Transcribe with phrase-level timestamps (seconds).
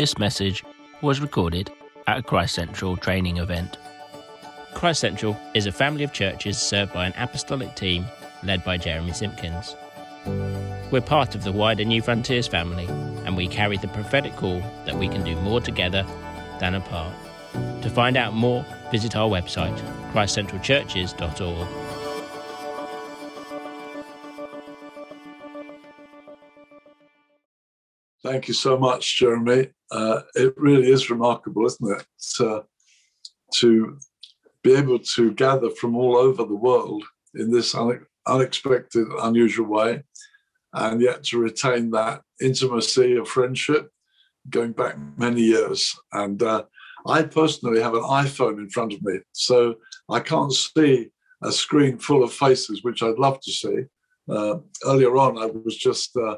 [0.00, 0.64] This message
[1.02, 1.70] was recorded
[2.06, 3.76] at a Christ Central training event.
[4.72, 8.06] Christ Central is a family of churches served by an apostolic team
[8.42, 9.76] led by Jeremy Simpkins.
[10.90, 12.86] We're part of the wider Newfrontiers family,
[13.26, 16.06] and we carry the prophetic call that we can do more together
[16.60, 17.12] than apart.
[17.82, 19.78] To find out more, visit our website,
[20.14, 21.79] christcentralchurches.org.
[28.30, 29.70] Thank you so much, Jeremy.
[29.90, 32.06] Uh, it really is remarkable, isn't it?
[32.36, 32.62] To,
[33.54, 33.98] to
[34.62, 37.02] be able to gather from all over the world
[37.34, 40.04] in this une- unexpected, unusual way,
[40.74, 43.90] and yet to retain that intimacy of friendship
[44.48, 45.92] going back many years.
[46.12, 46.62] And uh,
[47.06, 49.74] I personally have an iPhone in front of me, so
[50.08, 51.08] I can't see
[51.42, 53.78] a screen full of faces, which I'd love to see.
[54.28, 56.36] Uh, earlier on, I was just uh,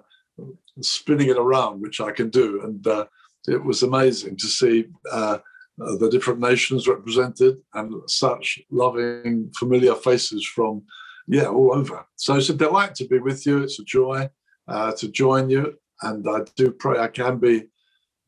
[0.80, 2.62] spinning it around, which I can do.
[2.62, 3.06] And uh,
[3.48, 5.38] it was amazing to see uh,
[5.78, 10.82] the different nations represented and such loving, familiar faces from,
[11.26, 12.06] yeah, all over.
[12.16, 13.62] So it's a delight to be with you.
[13.62, 14.28] It's a joy
[14.68, 15.74] uh, to join you.
[16.02, 17.64] And I do pray I can be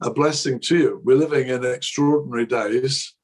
[0.03, 1.01] a blessing to you.
[1.05, 3.15] We're living in extraordinary days.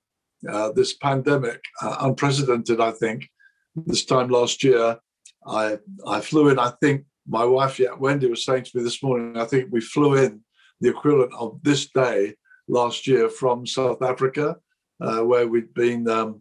[0.49, 3.29] Uh, this pandemic, uh, unprecedented, I think.
[3.77, 4.99] This time last year,
[5.47, 9.37] I I flew in, I think, my wife, Wendy was saying to me this morning,
[9.37, 10.41] I think we flew in
[10.81, 12.35] the equivalent of this day
[12.69, 14.57] last year from South Africa,
[15.01, 16.41] uh, where we'd been um,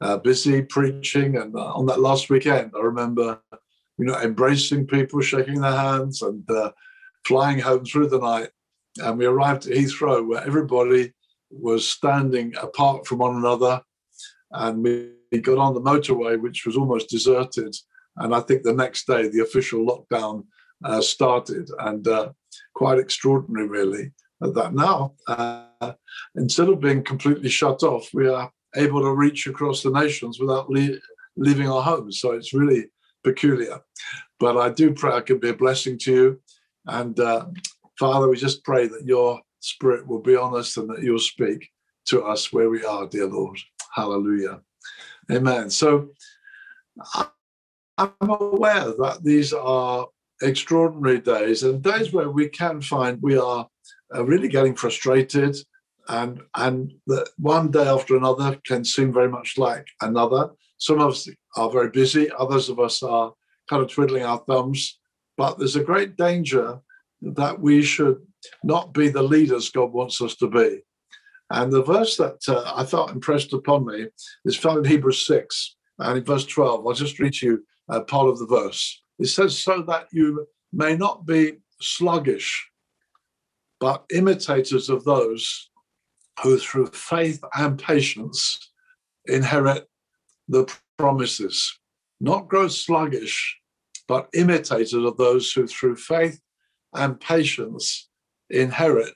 [0.00, 1.36] uh, busy preaching.
[1.36, 3.38] And uh, on that last weekend, I remember,
[3.98, 6.72] you know, embracing people, shaking their hands, and uh,
[7.26, 8.48] flying home through the night.
[8.98, 11.12] And we arrived at Heathrow, where everybody
[11.50, 13.82] was standing apart from one another.
[14.52, 17.76] And we got on the motorway, which was almost deserted.
[18.16, 20.44] And I think the next day, the official lockdown
[20.84, 22.30] uh, started, and uh,
[22.74, 25.92] quite extraordinary, really, at that now, uh,
[26.34, 30.70] instead of being completely shut off, we are able to reach across the nations without
[30.70, 30.98] le-
[31.36, 32.20] leaving our homes.
[32.20, 32.86] So it's really
[33.24, 33.80] peculiar.
[34.38, 36.40] But I do pray I can be a blessing to you.
[36.86, 37.46] And uh,
[37.98, 41.68] Father, we just pray that your spirit will be on us and that you'll speak
[42.06, 43.58] to us where we are, dear Lord.
[43.94, 44.60] Hallelujah.
[45.30, 45.68] Amen.
[45.68, 46.10] So
[48.00, 50.06] I'm aware that these are
[50.40, 53.68] extraordinary days and days where we can find we are
[54.14, 55.54] uh, really getting frustrated
[56.08, 60.48] and and that one day after another can seem very much like another.
[60.78, 63.34] Some of us are very busy others of us are
[63.68, 64.98] kind of twiddling our thumbs
[65.36, 66.78] but there's a great danger
[67.20, 68.16] that we should
[68.64, 70.80] not be the leaders god wants us to be.
[71.50, 74.06] And the verse that uh, i felt impressed upon me
[74.46, 78.00] is found in hebrews 6 and in verse 12 i'll just read to you uh,
[78.00, 79.02] part of the verse.
[79.18, 82.68] It says, So that you may not be sluggish,
[83.78, 85.70] but imitators of those
[86.42, 88.70] who through faith and patience
[89.26, 89.88] inherit
[90.48, 91.78] the promises.
[92.20, 93.58] Not grow sluggish,
[94.08, 96.40] but imitators of those who through faith
[96.94, 98.08] and patience
[98.50, 99.14] inherit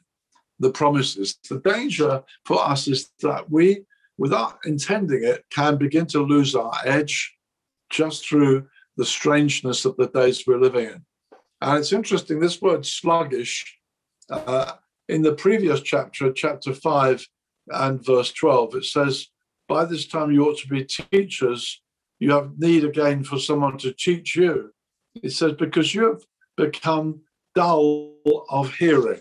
[0.60, 1.38] the promises.
[1.48, 3.84] The danger for us is that we,
[4.18, 7.34] without intending it, can begin to lose our edge
[7.90, 11.04] just through the strangeness of the days we're living in.
[11.60, 13.78] And it's interesting, this word sluggish,
[14.30, 14.72] uh,
[15.08, 17.26] in the previous chapter, chapter 5
[17.68, 19.26] and verse 12, it says,
[19.68, 21.80] By this time you ought to be teachers.
[22.20, 24.70] You have need again for someone to teach you.
[25.22, 26.22] It says, Because you have
[26.56, 27.20] become
[27.54, 28.14] dull
[28.50, 29.20] of hearing.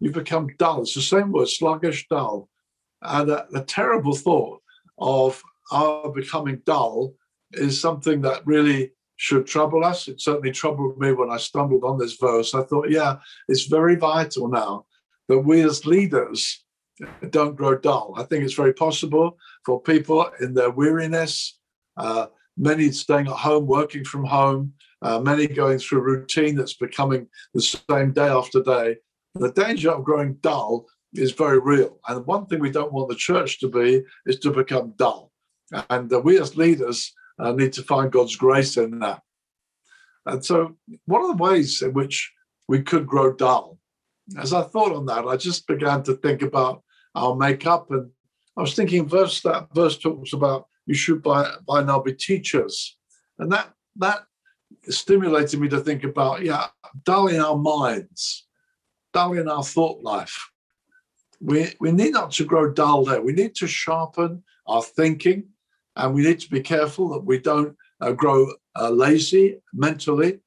[0.00, 0.82] You become dull.
[0.82, 2.48] It's the same word, sluggish, dull.
[3.02, 4.62] And a terrible thought
[4.98, 7.14] of our becoming dull
[7.52, 10.08] is something that really should trouble us.
[10.08, 12.54] It certainly troubled me when I stumbled on this verse.
[12.54, 13.16] I thought, yeah,
[13.48, 14.86] it's very vital now
[15.28, 16.64] that we as leaders
[17.30, 18.14] don't grow dull.
[18.16, 21.58] I think it's very possible for people in their weariness,
[21.96, 22.26] uh,
[22.56, 27.60] many staying at home, working from home, uh, many going through routine that's becoming the
[27.60, 28.96] same day after day.
[29.34, 31.98] The danger of growing dull is very real.
[32.08, 35.32] And one thing we don't want the church to be is to become dull.
[35.90, 39.22] And uh, we as leaders I need to find God's grace in that.
[40.24, 42.32] And so, one of the ways in which
[42.68, 43.78] we could grow dull,
[44.38, 46.82] as I thought on that, I just began to think about
[47.14, 47.90] our makeup.
[47.90, 48.10] And
[48.56, 52.96] I was thinking, verse that verse talks about you should by, by now be teachers.
[53.38, 54.20] And that that
[54.88, 56.66] stimulated me to think about, yeah,
[57.04, 58.46] dull in our minds,
[59.12, 60.50] dull in our thought life.
[61.40, 63.20] We, we need not to grow dull there.
[63.20, 65.48] We need to sharpen our thinking,
[65.96, 68.46] and we need to be careful that we don't uh, grow
[68.78, 70.40] uh, lazy mentally.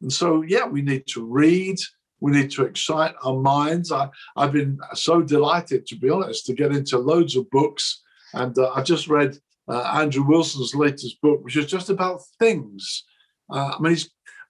[0.00, 1.78] And so, yeah, we need to read,
[2.20, 3.90] We need to excite our minds.
[3.90, 8.02] I, I've been so delighted, to be honest, to get into loads of books.
[8.32, 9.36] And uh, I just read
[9.68, 13.04] uh, Andrew Wilson's latest book, which is just about things.
[13.52, 13.96] Uh, I mean,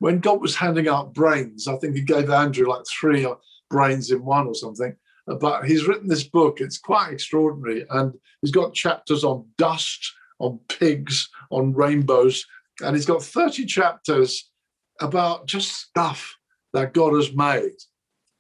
[0.00, 3.26] when God was handing out brains, I think he gave Andrew like three
[3.70, 4.94] brains in one or something.
[5.26, 6.60] Uh, but he's written this book.
[6.60, 7.86] It's quite extraordinary.
[7.90, 8.12] And
[8.42, 12.44] he's got chapters on dust, on pigs, on rainbows.
[12.82, 14.50] And he's got 30 chapters
[15.00, 16.36] about just stuff
[16.72, 17.76] that God has made.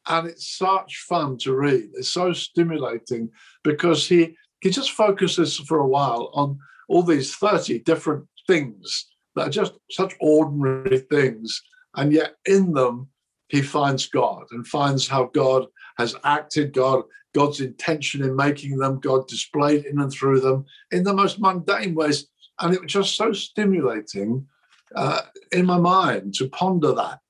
[0.08, 1.90] And it's such fun to read.
[1.94, 3.30] It's so stimulating
[3.62, 6.58] because he he just focuses for a while on
[6.88, 11.60] all these 30 different things that are just such ordinary things.
[11.96, 13.08] And yet in them,
[13.48, 15.66] he finds God and finds how God
[15.98, 17.02] has acted, God,
[17.34, 21.94] God's intention in making them, God displayed in and through them in the most mundane
[21.94, 22.26] ways.
[22.60, 24.46] And it was just so stimulating
[24.94, 27.20] uh, in my mind to ponder that.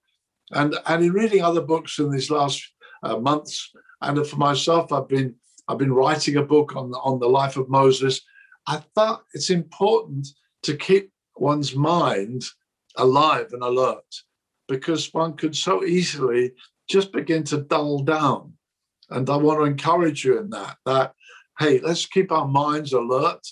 [0.51, 2.63] And, and in reading other books in these last
[3.03, 3.71] uh, months,
[4.03, 5.35] and for myself, I've been
[5.69, 8.21] I've been writing a book on, on the life of Moses.
[8.67, 10.27] I thought it's important
[10.65, 12.45] to keep one's mind
[12.97, 14.05] alive and alert
[14.69, 16.53] because one could so easily
[16.89, 18.53] just begin to dull down.
[19.13, 21.13] And I want to encourage you in that, that,
[21.59, 23.47] hey, let's keep our minds alert.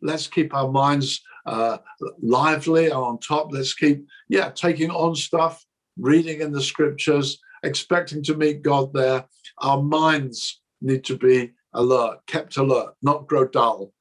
[0.00, 1.78] Let's keep our minds uh,
[2.20, 3.52] lively and on top.
[3.52, 5.64] Let's keep, yeah, taking on stuff,
[5.98, 9.24] reading in the scriptures, expecting to meet God there.
[9.58, 13.92] Our minds need to be alert, kept alert, not grow dull.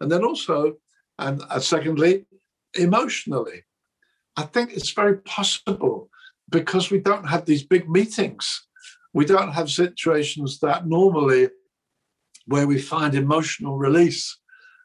[0.00, 0.76] And then also,
[1.18, 2.26] and uh, secondly,
[2.74, 3.64] emotionally.
[4.36, 6.08] I think it's very possible
[6.48, 8.66] because we don't have these big meetings.
[9.12, 11.48] We don't have situations that normally
[12.46, 14.38] where we find emotional release.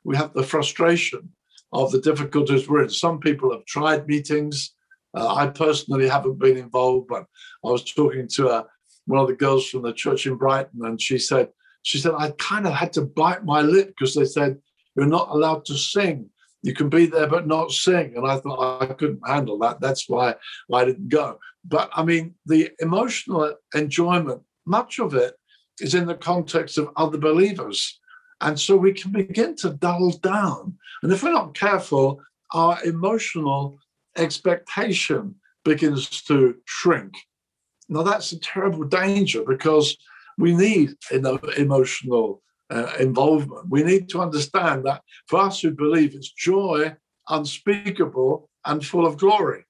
[0.04, 1.30] We have the frustration
[1.72, 2.90] of the difficulties we're in.
[2.90, 4.74] Some people have tried meetings.
[5.16, 7.26] Uh, I personally haven't been involved, but
[7.64, 8.64] I was talking to uh,
[9.06, 11.50] one of the girls from the church in Brighton, and she said,
[11.84, 14.58] she said, I kind of had to bite my lip because they said,
[14.96, 16.30] you're not allowed to sing.
[16.66, 18.14] You can be there but not sing.
[18.18, 19.80] And I thought I couldn't handle that.
[19.80, 20.34] That's why
[20.74, 21.38] I didn't go.
[21.64, 25.36] But I mean, the emotional enjoyment, much of it
[25.80, 28.00] is in the context of other believers.
[28.42, 30.76] And so we can begin to dull down.
[31.04, 32.20] And if we're not careful,
[32.52, 33.78] our emotional
[34.18, 37.14] expectation begins to shrink.
[37.90, 39.96] Now, that's a terrible danger because
[40.40, 41.28] we need an
[41.58, 43.70] emotional uh, involvement.
[43.70, 46.96] We need to understand that for us who believe it's joy
[47.30, 49.66] unspeakable and full of glory.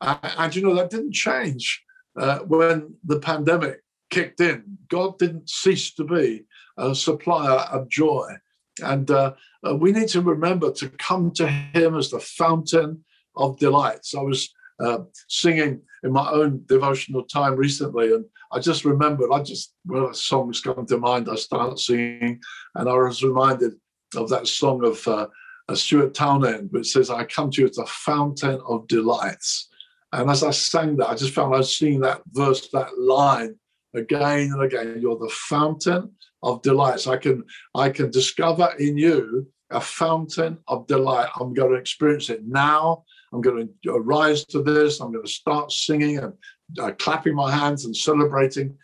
[0.00, 1.82] Uh, and you know, that didn't change
[2.18, 3.80] uh, when the pandemic
[4.10, 4.78] kicked in.
[4.88, 6.44] God didn't cease to be
[6.76, 8.34] a supplier of joy.
[8.82, 9.34] And uh,
[9.66, 13.04] uh, we need to remember to come to Him as the fountain
[13.36, 14.14] of delights.
[14.14, 14.98] I was uh,
[15.28, 20.14] singing in my own devotional time recently, and I just remembered, I just, when a
[20.14, 22.40] songs come to mind, I start singing.
[22.74, 23.74] And I was reminded
[24.16, 25.26] of that song of uh,
[25.74, 29.68] Stuart Townend, which says, I come to you as a fountain of delights.
[30.12, 33.56] And as I sang that, I just found I was singing that verse, that line
[33.94, 34.98] again and again.
[34.98, 37.06] You're the fountain of delights.
[37.06, 37.44] I can,
[37.74, 41.28] I can discover in you a fountain of delight.
[41.38, 43.04] I'm going to experience it now.
[43.32, 45.00] I'm going to rise to this.
[45.00, 46.32] I'm going to start singing and
[46.78, 48.76] uh, clapping my hands and celebrating.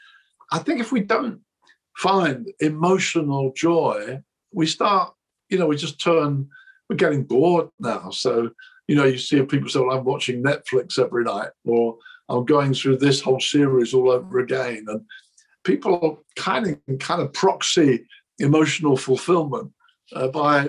[0.53, 1.41] I think if we don't
[1.97, 4.21] find emotional joy,
[4.53, 5.15] we start,
[5.49, 6.49] you know, we just turn,
[6.89, 8.11] we're getting bored now.
[8.11, 8.51] So,
[8.87, 11.97] you know, you see people say, well, I'm watching Netflix every night, or
[12.29, 14.85] I'm going through this whole series all over again.
[14.89, 15.03] And
[15.65, 18.07] people kind of kind of proxy
[18.39, 19.73] emotional fulfillment
[20.15, 20.69] uh, by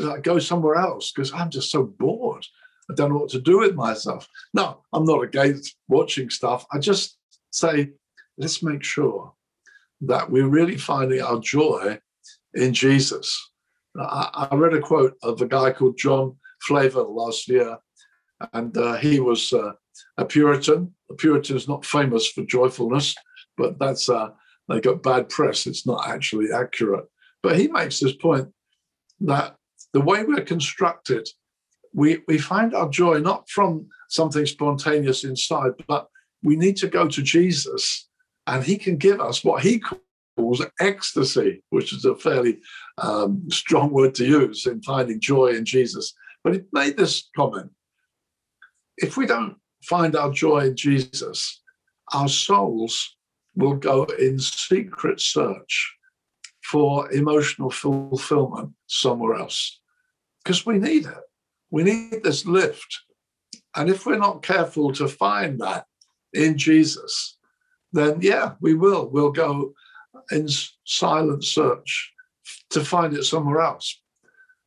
[0.00, 2.46] uh, go somewhere else because I'm just so bored.
[2.90, 4.26] I don't know what to do with myself.
[4.52, 6.66] No, I'm not against watching stuff.
[6.72, 7.16] I just
[7.50, 7.90] say,
[8.36, 9.32] let's make sure
[10.02, 11.98] that we're really finding our joy
[12.54, 13.50] in Jesus.
[13.98, 17.78] I, I read a quote of a guy called John Flavel last year,
[18.52, 19.72] and uh, he was uh,
[20.16, 20.94] a Puritan.
[21.10, 23.14] A Puritan is not famous for joyfulness,
[23.56, 24.30] but that's uh,
[24.68, 25.66] they got bad press.
[25.66, 27.04] It's not actually accurate.
[27.42, 28.48] But he makes this point
[29.20, 29.56] that
[29.92, 31.28] the way we're constructed
[31.92, 36.08] we, we find our joy not from something spontaneous inside, but
[36.42, 38.08] we need to go to Jesus
[38.46, 39.82] and he can give us what he
[40.36, 42.58] calls ecstasy, which is a fairly
[42.98, 46.14] um, strong word to use in finding joy in Jesus.
[46.42, 47.70] But he made this comment
[49.00, 51.62] if we don't find our joy in Jesus,
[52.12, 53.16] our souls
[53.56, 55.96] will go in secret search
[56.62, 59.80] for emotional fulfillment somewhere else
[60.44, 61.29] because we need it.
[61.70, 63.00] We need this lift.
[63.76, 65.86] And if we're not careful to find that
[66.32, 67.38] in Jesus,
[67.92, 69.08] then yeah, we will.
[69.08, 69.74] We'll go
[70.30, 70.48] in
[70.84, 72.12] silent search
[72.70, 74.00] to find it somewhere else.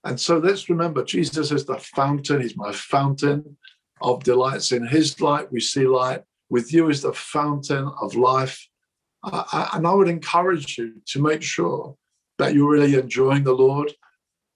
[0.04, 3.58] And so let's remember Jesus is the fountain, He's my fountain
[4.02, 4.72] of delights.
[4.72, 6.24] In His light, we see light.
[6.50, 8.68] With you is the fountain of life.
[9.24, 11.96] Uh, and I would encourage you to make sure
[12.38, 13.94] that you're really enjoying the Lord.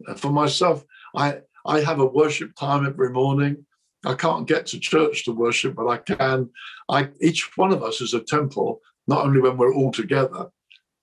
[0.05, 0.83] Uh, for myself,
[1.15, 3.65] I, I have a worship time every morning.
[4.05, 6.49] I can't get to church to worship, but I can.
[6.89, 10.47] I each one of us is a temple, not only when we're all together,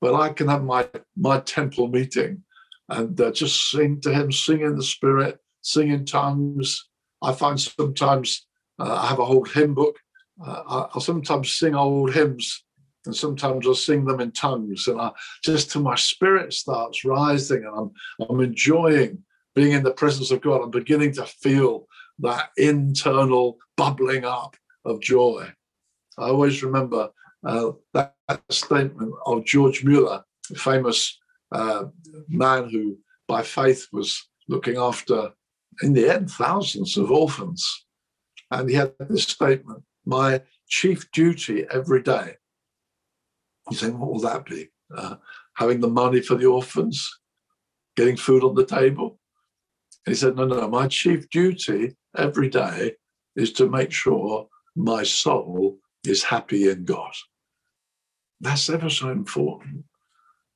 [0.01, 2.43] but I can have my my temple meeting
[2.89, 6.89] and uh, just sing to Him, sing in the Spirit, sing in tongues.
[7.23, 8.47] I find sometimes
[8.79, 9.97] uh, I have a whole hymn book.
[10.45, 12.65] Uh, I'll sometimes sing old hymns,
[13.07, 15.11] and sometimes I'll sing them in tongues, and I
[15.43, 19.23] just till my spirit starts rising, and I'm I'm enjoying
[19.55, 20.63] being in the presence of God.
[20.63, 21.87] I'm beginning to feel
[22.21, 25.53] that internal bubbling up of joy.
[26.19, 27.11] I always remember
[27.45, 31.19] uh, that, that, statement of George Mueller, the famous
[31.53, 31.85] uh,
[32.29, 35.31] man who, by faith, was looking after,
[35.83, 37.87] in the end, thousands of orphans.
[38.51, 42.35] And he had this statement My chief duty every day.
[43.69, 44.69] He's saying, What will that be?
[44.95, 45.17] Uh,
[45.55, 47.11] having the money for the orphans,
[47.97, 49.19] getting food on the table.
[50.07, 52.95] He said, No, no, my chief duty every day
[53.37, 57.13] is to make sure my soul is happy in God.
[58.41, 59.85] That's ever so important.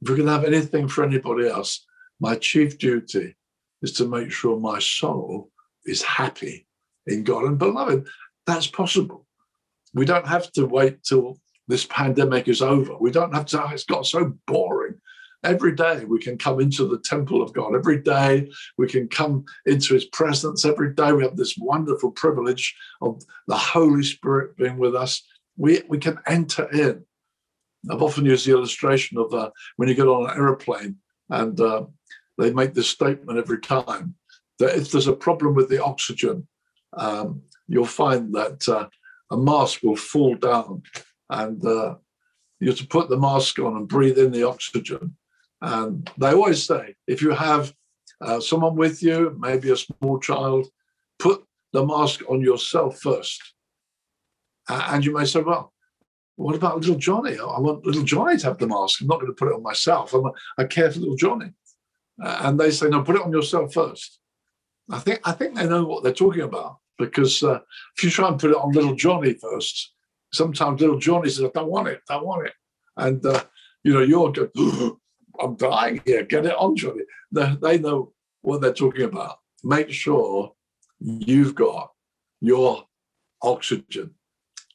[0.02, 1.87] If we can have anything for anybody else,
[2.21, 3.37] my chief duty
[3.83, 5.50] is to make sure my soul
[5.85, 6.67] is happy
[7.07, 7.45] in God.
[7.45, 8.07] And beloved,
[8.47, 9.26] that's possible.
[9.95, 11.38] We don't have to wait till
[11.69, 12.97] this pandemic is over.
[12.99, 15.00] We don't have to, oh, it's got so boring.
[15.45, 17.75] Every day we can come into the temple of God.
[17.75, 20.64] Every day we can come into his presence.
[20.64, 25.23] Every day we have this wonderful privilege of the Holy Spirit being with us.
[25.57, 27.04] We, we can enter in.
[27.90, 30.97] I've often used the illustration of uh, when you get on an aeroplane
[31.30, 31.85] and uh,
[32.37, 34.14] they make this statement every time
[34.59, 36.49] that if there's a problem with the oxygen,
[36.95, 38.88] um, you'll find that uh,
[39.30, 40.83] a mask will fall down
[41.30, 41.95] and uh,
[42.61, 45.16] you have to put the mask on and breathe in the oxygen.
[45.60, 47.72] And they always say, if you have
[48.20, 50.68] uh, someone with you, maybe a small child,
[51.18, 53.54] put the mask on yourself first.
[54.68, 55.72] Uh, and you may say, well,
[56.36, 57.32] what about little Johnny?
[57.38, 59.00] I want little Johnny to have the mask.
[59.00, 60.14] I'm not going to put it on myself.
[60.14, 60.30] I'm
[60.68, 61.50] care for little Johnny.
[62.22, 64.20] Uh, and they say, no, put it on yourself first.
[64.90, 67.60] I think I think they know what they're talking about because uh,
[67.96, 69.94] if you try and put it on little Johnny first,
[70.32, 72.54] sometimes little Johnny says, I don't want it, I don't want it.
[72.96, 73.44] And, uh,
[73.84, 74.32] you know, you're
[75.40, 76.25] I'm dying here.
[76.25, 77.02] Get it on, Johnny.
[77.33, 79.38] They, they know what they're talking about.
[79.62, 80.52] Make sure
[81.00, 81.92] you've got
[82.40, 82.85] your
[83.42, 84.14] oxygen.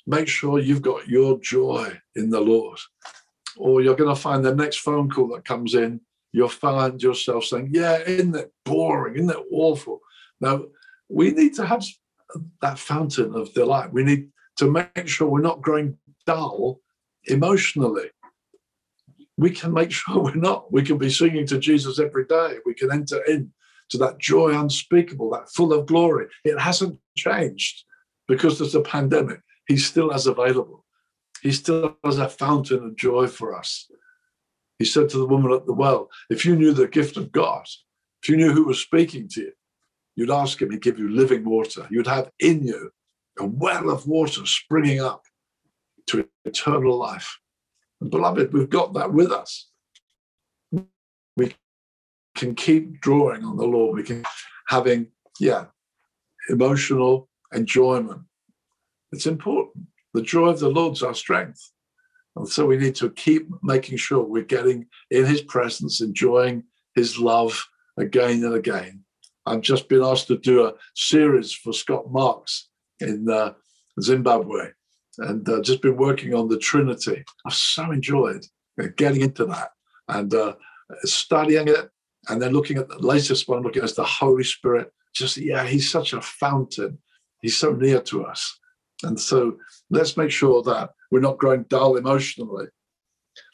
[0.05, 2.79] Make sure you've got your joy in the Lord.
[3.58, 6.01] Or you're going to find the next phone call that comes in,
[6.32, 9.15] you'll find yourself saying, Yeah, isn't it boring?
[9.15, 10.00] Isn't it awful?
[10.41, 10.63] Now,
[11.08, 11.86] we need to have
[12.62, 13.93] that fountain of delight.
[13.93, 16.79] We need to make sure we're not growing dull
[17.25, 18.10] emotionally
[19.37, 20.71] we can make sure we're not.
[20.71, 22.57] We can be singing to Jesus every day.
[22.65, 23.51] We can enter in
[23.89, 26.27] to that joy unspeakable, that full of glory.
[26.43, 27.83] It hasn't changed
[28.27, 29.39] because there's a pandemic.
[29.67, 30.85] He still has available.
[31.41, 33.89] He still has a fountain of joy for us.
[34.79, 37.65] He said to the woman at the well, if you knew the gift of God,
[38.21, 39.51] if you knew who was speaking to you,
[40.15, 41.87] you'd ask him, he'd give you living water.
[41.89, 42.91] You'd have in you
[43.39, 45.23] a well of water springing up
[46.07, 47.37] to eternal life.
[48.10, 49.69] Beloved, we've got that with us.
[51.36, 51.55] We
[52.36, 53.95] can keep drawing on the Lord.
[53.95, 54.24] We can
[54.67, 55.07] having,
[55.39, 55.65] yeah,
[56.50, 58.22] emotional enjoyment.
[59.12, 59.88] It's important.
[60.13, 61.72] The joy of the Lord's our strength.
[62.36, 66.63] And so we need to keep making sure we're getting in his presence, enjoying
[66.95, 67.67] his love
[67.98, 69.03] again and again.
[69.45, 72.69] I've just been asked to do a series for Scott Marks
[73.00, 73.53] in uh,
[74.01, 74.72] Zimbabwe
[75.20, 77.24] and uh, just been working on the Trinity.
[77.46, 78.46] I've so enjoyed
[78.96, 79.70] getting into that
[80.08, 80.55] and uh,
[81.03, 81.89] studying it,
[82.29, 84.91] and then looking at the latest one, looking at the Holy Spirit.
[85.13, 86.98] Just yeah, he's such a fountain.
[87.41, 88.60] He's so near to us,
[89.03, 89.58] and so
[89.89, 92.67] let's make sure that we're not growing dull emotionally.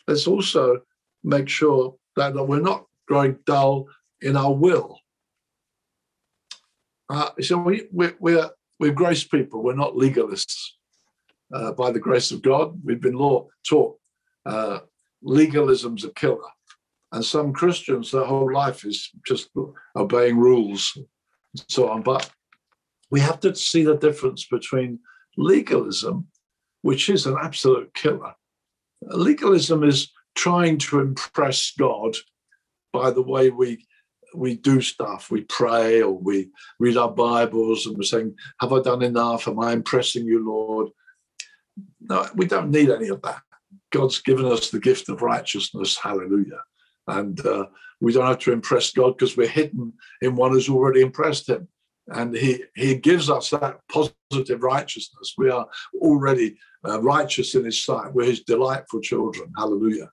[0.08, 0.82] Let's also
[1.24, 3.88] make sure that, we're not growing dull
[4.22, 5.00] in our will.
[7.10, 8.50] Uh, so we, we, we're
[8.80, 9.62] we're grace people.
[9.62, 10.70] We're not legalists
[11.54, 12.80] uh, by the grace of God.
[12.84, 13.98] We've been law taught
[14.46, 14.80] uh,
[15.22, 16.50] legalism's a killer.
[17.12, 19.50] And some Christians, their whole life is just
[19.96, 21.08] obeying rules and
[21.68, 22.04] so on.
[22.04, 22.30] But
[23.10, 25.00] we have to see the difference between
[25.36, 26.28] legalism,
[26.84, 28.34] which is an absolute killer,
[29.02, 32.16] Legalism is trying to impress God
[32.92, 33.86] by the way we
[34.36, 35.32] we do stuff.
[35.32, 39.48] We pray or we read our Bibles and we're saying, Have I done enough?
[39.48, 40.90] Am I impressing you, Lord?
[42.02, 43.42] No, we don't need any of that.
[43.92, 45.98] God's given us the gift of righteousness.
[45.98, 46.62] Hallelujah.
[47.08, 47.66] And uh,
[48.02, 51.68] we don't have to impress God because we're hidden in one who's already impressed him.
[52.08, 55.34] And he, he gives us that positive righteousness.
[55.38, 55.68] We are
[56.02, 56.58] already
[56.88, 58.14] uh, righteous in his sight.
[58.14, 59.52] We're his delightful children.
[59.58, 60.10] Hallelujah.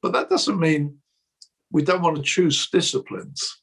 [0.00, 0.98] But that doesn't mean
[1.70, 3.60] we don't want to choose disciplines.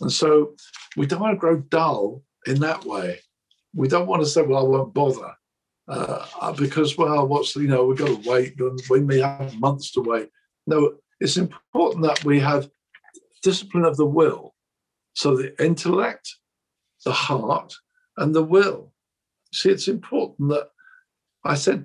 [0.00, 0.54] And so
[0.96, 3.20] we don't want to grow dull in that way.
[3.74, 5.34] We don't want to say, well, I won't bother.
[5.86, 9.92] Uh, because, well, what's, you know, we've got to wait and we may have months
[9.92, 10.30] to wait.
[10.66, 12.70] No, it's important that we have
[13.42, 14.54] discipline of the will.
[15.12, 16.28] So the intellect,
[17.04, 17.74] the heart,
[18.16, 18.92] and the will.
[19.52, 20.68] See, it's important that
[21.44, 21.84] I said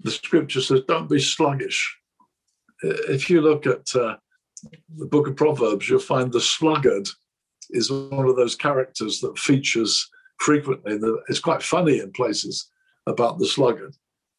[0.00, 1.98] the scripture says, don't be sluggish.
[2.82, 4.16] If you look at uh,
[4.96, 7.08] the book of Proverbs, you'll find the sluggard
[7.70, 10.98] is one of those characters that features frequently.
[11.28, 12.70] It's quite funny in places
[13.06, 13.94] about the sluggard.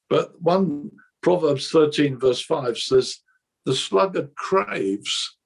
[0.09, 0.91] But one
[1.21, 3.19] Proverbs 13, verse 5 says,
[3.65, 5.37] The sluggard craves,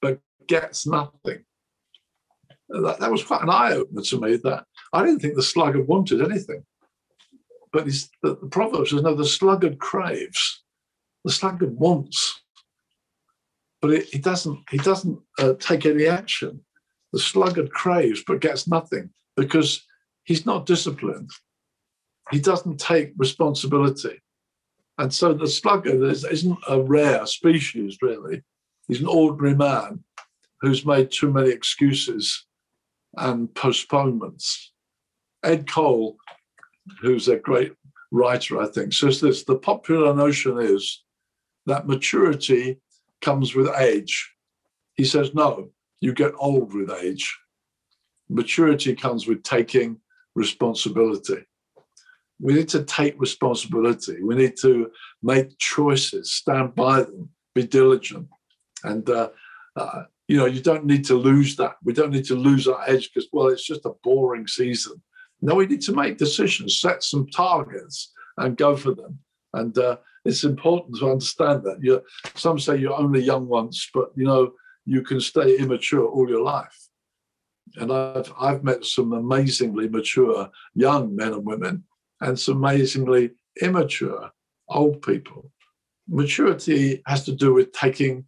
[0.00, 1.44] but gets nothing.
[2.68, 5.86] That, that was quite an eye opener to me that I didn't think the sluggard
[5.86, 6.64] wanted anything.
[7.72, 10.62] But the, the Proverbs says, No, the sluggard craves,
[11.24, 12.42] the sluggard wants
[13.82, 16.60] but he doesn't he doesn't uh, take any action.
[17.12, 19.84] The sluggard craves but gets nothing because
[20.24, 21.30] he's not disciplined.
[22.32, 24.20] He doesn't take responsibility,
[24.98, 28.42] and so the slugger isn't a rare species really.
[28.88, 30.02] He's an ordinary man
[30.60, 32.46] who's made too many excuses
[33.16, 34.72] and postponements.
[35.44, 36.16] Ed Cole,
[37.00, 37.74] who's a great
[38.10, 41.02] writer, I think, says this the popular notion is
[41.66, 42.80] that maturity
[43.20, 44.32] comes with age.
[44.94, 45.70] He says, no,
[46.00, 47.38] you get old with age.
[48.28, 49.98] Maturity comes with taking
[50.34, 51.44] responsibility.
[52.42, 54.22] We need to take responsibility.
[54.22, 54.90] We need to
[55.22, 58.28] make choices, stand by them, be diligent.
[58.84, 59.30] And, uh,
[59.76, 61.76] uh, you know, you don't need to lose that.
[61.84, 65.00] We don't need to lose our edge because, well, it's just a boring season.
[65.40, 69.18] No, we need to make decisions, set some targets, and go for them.
[69.54, 71.78] And uh, it's important to understand that.
[71.80, 72.02] You're,
[72.34, 74.52] some say you're only young once, but you know
[74.84, 76.76] you can stay immature all your life.
[77.76, 81.84] And I've I've met some amazingly mature young men and women,
[82.22, 84.30] and some amazingly immature
[84.68, 85.50] old people.
[86.08, 88.24] Maturity has to do with taking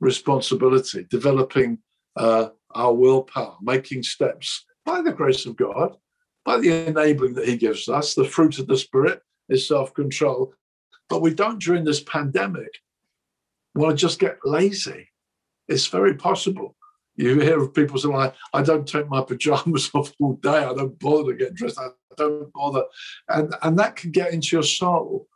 [0.00, 1.78] responsibility, developing
[2.16, 5.96] uh, our willpower, making steps by the grace of God,
[6.44, 8.14] by the enabling that He gives us.
[8.14, 10.54] The fruit of the Spirit is self control.
[11.08, 12.70] But we don't during this pandemic
[13.74, 15.08] want to just get lazy.
[15.68, 16.76] It's very possible.
[17.16, 20.64] You hear of people saying, I, I don't take my pajamas off all day.
[20.64, 21.78] I don't bother to get dressed.
[21.78, 22.84] I don't bother.
[23.28, 25.26] And, and that can get into your soul.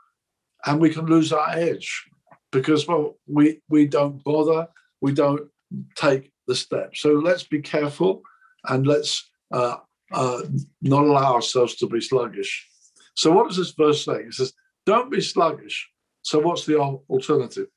[0.66, 2.04] And we can lose our edge
[2.50, 4.66] because, well, we, we don't bother.
[5.00, 5.48] We don't
[5.94, 6.96] take the step.
[6.96, 8.22] So let's be careful
[8.64, 9.76] and let's uh,
[10.12, 10.42] uh,
[10.82, 12.66] not allow ourselves to be sluggish.
[13.14, 14.20] So, what does this verse say?
[14.22, 14.52] It says,
[14.86, 15.90] don't be sluggish.
[16.22, 17.68] So what's the alternative?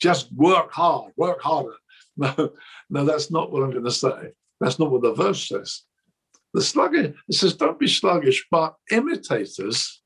[0.00, 1.74] Just work hard, work harder.
[2.14, 2.50] No,
[2.90, 4.32] no, that's not what I'm going to say.
[4.60, 5.84] That's not what the verse says.
[6.54, 10.02] The sluggish, it says, don't be sluggish, but imitators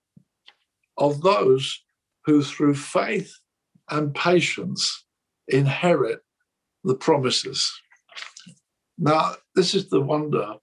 [0.96, 1.82] of those
[2.24, 3.32] who through faith
[3.90, 5.04] and patience
[5.48, 6.20] inherit
[6.84, 7.72] the promises.
[8.98, 10.54] Now, this is the wonder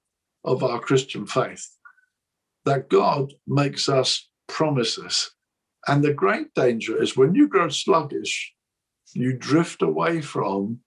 [0.43, 1.65] of our Christian faith
[2.65, 5.31] that God makes us promises.
[5.87, 8.53] And the great danger is when you grow sluggish,
[9.13, 10.79] you drift away from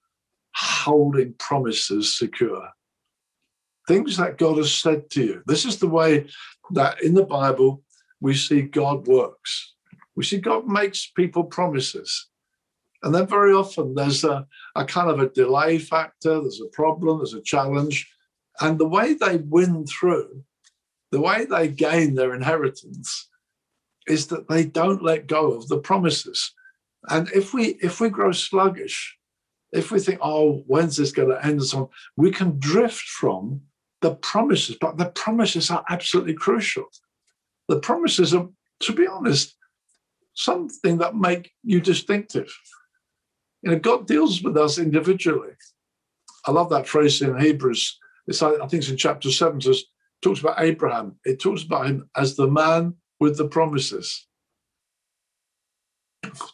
[0.55, 2.71] holding promises secure.
[3.87, 5.43] Things that God has said to you.
[5.47, 6.27] This is the way
[6.73, 7.83] that in the Bible
[8.21, 9.75] we see God works.
[10.17, 12.29] We see God makes people promises.
[13.03, 17.19] And then very often there's a, a kind of a delay factor, there's a problem,
[17.19, 18.11] there's a challenge.
[18.61, 20.43] And the way they win through,
[21.13, 23.29] the way they gain their inheritance
[24.07, 26.53] is that they don't let go of the promises.
[27.09, 29.17] And if we if we grow sluggish,
[29.73, 31.63] if we think, oh, when's this going to end?
[31.63, 33.61] So on, we can drift from
[34.03, 34.77] the promises.
[34.81, 36.87] But the promises are absolutely crucial.
[37.69, 38.49] The promises are,
[38.81, 39.57] to be honest,
[40.35, 42.53] something that make you distinctive.
[43.63, 45.53] You know, God deals with us individually.
[46.47, 47.99] I love that phrase in Hebrews.
[48.29, 49.61] It's I think it's in chapter seven.
[49.65, 49.77] It
[50.23, 51.17] talks about Abraham.
[51.25, 54.27] It talks about him as the man with the promises.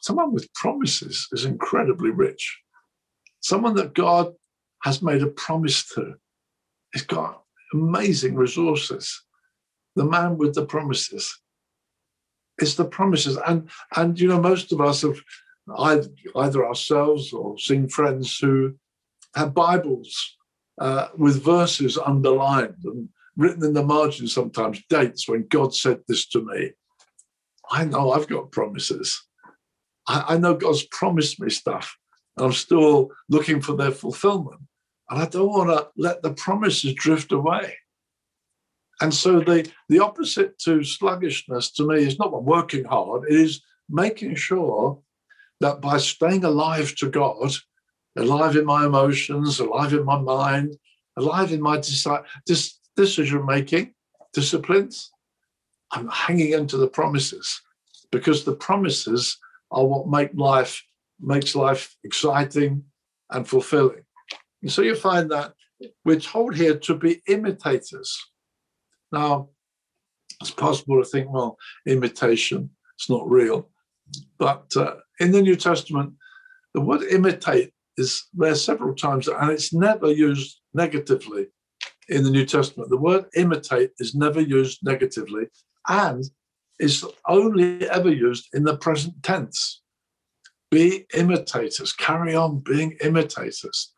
[0.00, 2.60] someone with promises is incredibly rich.
[3.40, 4.32] Someone that God
[4.82, 6.14] has made a promise to.
[6.92, 9.22] He's got amazing resources.
[9.96, 11.40] The man with the promises.
[12.58, 13.38] It's the promises.
[13.46, 15.18] And and you know, most of us have
[15.78, 18.74] either, either ourselves or seen friends who
[19.34, 20.36] have Bibles
[20.80, 26.26] uh, with verses underlined and written in the margin sometimes dates when God said this
[26.28, 26.72] to me.
[27.70, 29.26] I know I've got promises.
[30.06, 31.96] I, I know God's promised me stuff.
[32.38, 34.60] I'm still looking for their fulfillment.
[35.12, 37.76] And I don't want to let the promises drift away.
[39.02, 43.60] And so the, the opposite to sluggishness to me is not working hard, it is
[43.90, 44.98] making sure
[45.60, 47.52] that by staying alive to God,
[48.16, 50.78] alive in my emotions, alive in my mind,
[51.18, 53.92] alive in my deci- dis- decision making,
[54.32, 55.10] disciplines,
[55.90, 57.60] I'm hanging into the promises
[58.10, 59.36] because the promises
[59.72, 60.82] are what make life
[61.20, 62.84] makes life exciting
[63.28, 64.04] and fulfilling.
[64.66, 65.54] So you find that
[66.04, 68.16] we're told here to be imitators.
[69.10, 69.48] Now,
[70.40, 73.70] it's possible to think, well, imitation, it's not real.
[74.38, 76.14] But uh, in the New Testament,
[76.74, 81.46] the word imitate is there several times, and it's never used negatively
[82.08, 82.90] in the New Testament.
[82.90, 85.46] The word imitate is never used negatively
[85.88, 86.24] and
[86.78, 89.82] is only ever used in the present tense.
[90.70, 93.92] Be imitators, carry on being imitators.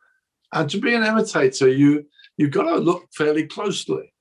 [0.54, 4.12] And to be an imitator, you, you've got to look fairly closely.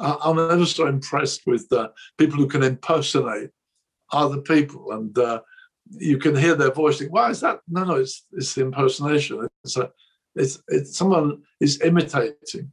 [0.00, 3.50] I'm ever so impressed with uh, people who can impersonate
[4.12, 4.90] other people.
[4.90, 5.42] And uh,
[5.90, 6.98] you can hear their voice.
[6.98, 7.60] Think, Why is that?
[7.68, 9.46] No, no, it's it's the impersonation.
[9.62, 9.90] It's a,
[10.34, 12.72] it's it's someone is imitating,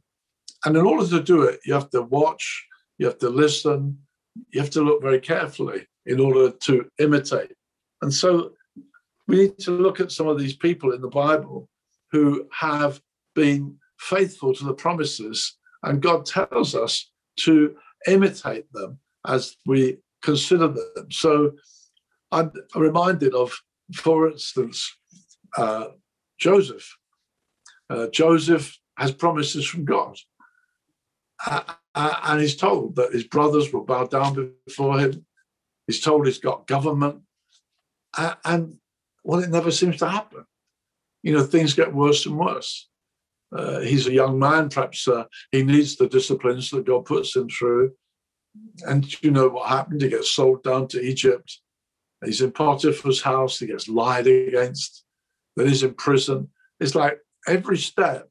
[0.64, 2.66] and in order to do it, you have to watch,
[2.98, 3.98] you have to listen,
[4.50, 7.52] you have to look very carefully in order to imitate.
[8.00, 8.52] And so,
[9.28, 11.68] we need to look at some of these people in the Bible
[12.12, 13.00] who have
[13.34, 17.74] been faithful to the promises, and God tells us to
[18.06, 21.10] imitate them as we consider them.
[21.10, 21.52] So
[22.30, 23.52] I'm reminded of,
[23.94, 24.94] for instance,
[25.56, 25.88] uh,
[26.38, 26.96] Joseph.
[27.88, 30.16] Uh, Joseph has promises from God.
[31.46, 31.62] Uh,
[31.94, 35.26] uh, and he's told that his brothers will bow down before him.
[35.86, 37.22] He's told he's got government.
[38.16, 38.78] and
[39.24, 40.44] well, it never seems to happen.
[41.22, 42.88] You know, things get worse and worse.
[43.54, 47.48] Uh, he's a young man, perhaps uh, he needs the disciplines that God puts him
[47.48, 47.92] through.
[48.86, 50.02] And you know what happened?
[50.02, 51.60] He gets sold down to Egypt.
[52.24, 53.58] He's in Potiphar's house.
[53.58, 55.04] He gets lied against.
[55.56, 56.48] Then he's in prison.
[56.80, 58.30] It's like every step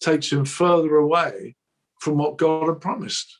[0.00, 1.56] takes him further away
[2.00, 3.36] from what God had promised.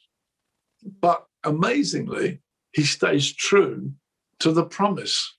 [1.01, 2.41] But amazingly,
[2.73, 3.93] he stays true
[4.41, 5.37] to the promise.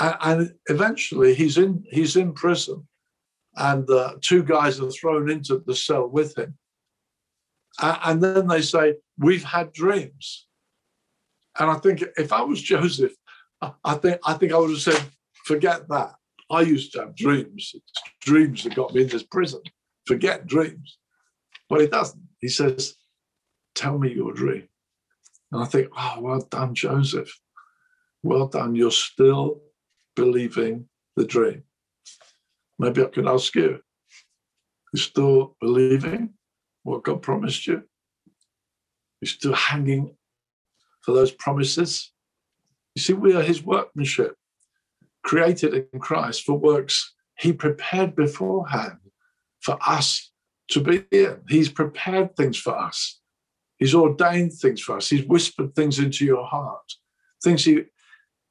[0.00, 2.86] And eventually he's in he's in prison
[3.56, 6.56] and uh, two guys are thrown into the cell with him.
[7.80, 10.46] And then they say, We've had dreams.
[11.58, 13.12] And I think if I was Joseph,
[13.62, 15.02] I think I think I would have said,
[15.44, 16.14] forget that.
[16.50, 17.72] I used to have dreams.
[17.74, 19.60] It's dreams that got me in this prison.
[20.06, 20.98] Forget dreams.
[21.68, 22.22] But he doesn't.
[22.40, 22.96] He says,
[23.74, 24.68] Tell me your dream.
[25.52, 27.32] And I think, oh, well done, Joseph.
[28.22, 28.74] Well done.
[28.74, 29.60] You're still
[30.16, 31.62] believing the dream.
[32.78, 33.80] Maybe I can ask you,
[34.92, 36.34] you still believing
[36.82, 37.82] what God promised you?
[39.20, 40.16] You're still hanging
[41.02, 42.12] for those promises.
[42.94, 44.36] You see, we are his workmanship,
[45.22, 48.98] created in Christ for works he prepared beforehand
[49.60, 50.30] for us
[50.68, 51.40] to be in.
[51.48, 53.20] He's prepared things for us.
[53.78, 55.08] He's ordained things for us.
[55.08, 56.92] He's whispered things into your heart.
[57.42, 57.84] Things he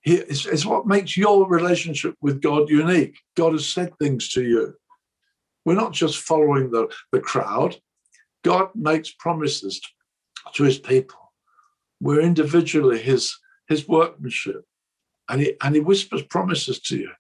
[0.06, 3.18] it's, it's what makes your relationship with God unique.
[3.36, 4.74] God has said things to you.
[5.66, 7.78] We're not just following the, the crowd.
[8.44, 9.82] God makes promises
[10.56, 11.20] to his people.
[12.02, 13.34] We're individually his,
[13.70, 14.66] his workmanship.
[15.30, 17.12] And he, and he whispers promises to you.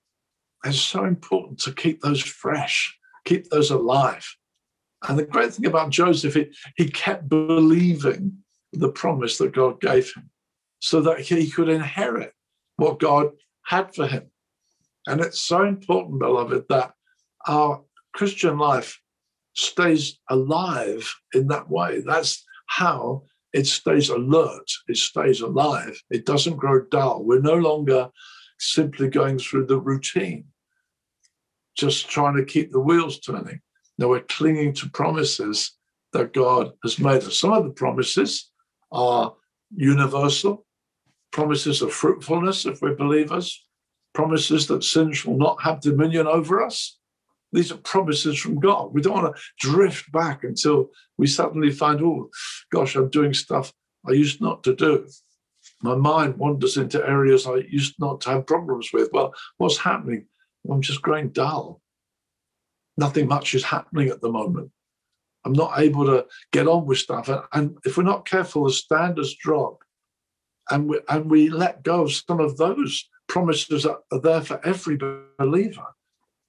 [0.66, 4.28] It's so important to keep those fresh, keep those alive.
[5.08, 8.40] And the great thing about Joseph, he, he kept believing
[8.74, 10.30] the promise that God gave him
[10.80, 12.34] so that he could inherit
[12.78, 13.32] what God
[13.66, 14.30] had for him.
[15.08, 16.94] And it's so important, beloved, that
[17.48, 17.84] our
[18.14, 19.00] Christian life
[19.54, 22.02] stays alive in that way.
[22.06, 27.24] That's how it stays alert, it stays alive, it doesn't grow dull.
[27.24, 28.10] We're no longer
[28.58, 30.46] simply going through the routine,
[31.78, 33.62] just trying to keep the wheels turning.
[34.00, 35.78] No, we're clinging to promises
[36.14, 37.40] that God has made us.
[37.40, 38.52] Some of the promises
[38.92, 39.36] are
[39.76, 40.66] universal,
[41.34, 43.66] promises of fruitfulness if we're believers,
[44.14, 46.98] promises that sin shall not have dominion over us.
[47.52, 48.94] These are promises from God.
[48.94, 52.30] We don't want to drift back until we suddenly find, oh,
[52.72, 53.74] gosh, I'm doing stuff
[54.08, 55.08] I used not to do.
[55.82, 59.10] My mind wanders into areas I used not to have problems with.
[59.12, 60.28] Well, what's happening?
[60.70, 61.82] I'm just growing dull.
[62.98, 64.72] Nothing much is happening at the moment.
[65.46, 67.28] I'm not able to get on with stuff.
[67.28, 69.84] And, and if we're not careful, the standards drop
[70.74, 74.60] and we, and we let go of some of those promises that are there for
[74.66, 74.98] every
[75.38, 75.86] believer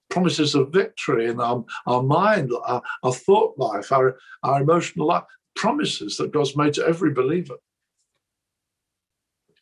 [0.09, 5.23] promises of victory in our, our mind, our, our thought life, our, our emotional life,
[5.55, 7.55] promises that God's made to every believer.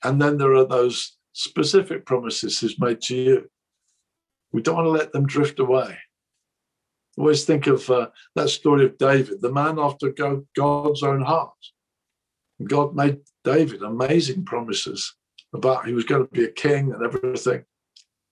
[0.03, 3.49] And then there are those specific promises He's made to you.
[4.51, 5.97] We don't want to let them drift away.
[7.17, 10.13] Always think of uh, that story of David, the man after
[10.55, 11.51] God's own heart.
[12.65, 15.15] God made David amazing promises
[15.53, 17.63] about he was going to be a king and everything.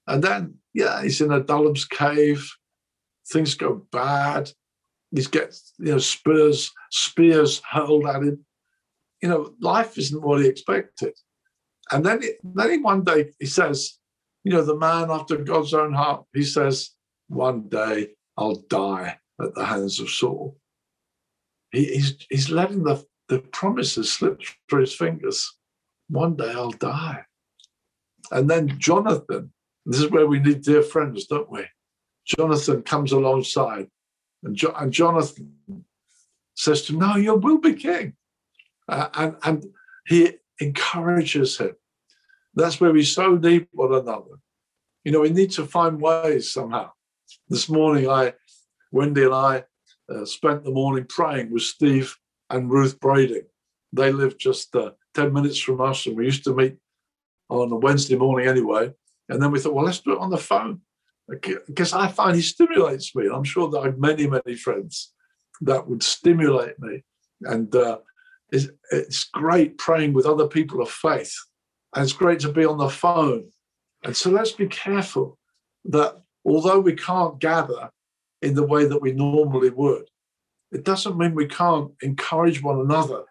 [0.07, 2.49] And then, yeah, he's in Adullam's cave.
[3.31, 4.51] Things go bad.
[5.13, 8.45] He gets, you know, spears, spears hurled at him.
[9.21, 11.13] You know, life isn't what he expected.
[11.91, 13.99] And then, then he, one day he says,
[14.43, 16.91] you know, the man after God's own heart, he says,
[17.27, 20.57] one day I'll die at the hands of Saul.
[21.71, 25.57] He, he's, he's letting the, the promises slip through his fingers.
[26.09, 27.23] One day I'll die.
[28.29, 29.53] And then Jonathan,
[29.85, 31.65] this is where we need dear friends, don't we?
[32.25, 33.87] Jonathan comes alongside,
[34.43, 35.55] and, jo- and Jonathan
[36.55, 38.15] says to him, No, you will be king.
[38.89, 39.65] Uh, and, and
[40.05, 41.71] he encourages him.
[42.53, 44.39] That's where we so need one another.
[45.05, 46.91] You know, we need to find ways somehow.
[47.47, 48.33] This morning, I,
[48.91, 49.63] Wendy and I
[50.13, 52.13] uh, spent the morning praying with Steve
[52.51, 53.45] and Ruth Brading.
[53.93, 56.77] They live just uh, 10 minutes from us, and we used to meet
[57.49, 58.91] on a Wednesday morning anyway.
[59.29, 60.81] And then we thought, well, let's do it on the phone
[61.29, 63.27] because I find he stimulates me.
[63.31, 65.13] I'm sure that I have many, many friends
[65.61, 67.03] that would stimulate me.
[67.43, 67.99] And uh,
[68.51, 71.33] it's, it's great praying with other people of faith.
[71.95, 73.49] And it's great to be on the phone.
[74.03, 75.37] And so let's be careful
[75.85, 77.89] that although we can't gather
[78.41, 80.09] in the way that we normally would,
[80.71, 83.23] it doesn't mean we can't encourage one another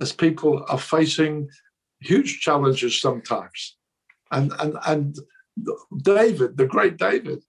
[0.00, 1.48] as people are facing
[2.00, 3.76] huge challenges sometimes.
[4.30, 5.18] And, and, and
[6.02, 7.42] David, the great David,